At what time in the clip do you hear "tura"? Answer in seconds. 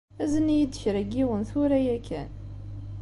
1.49-1.79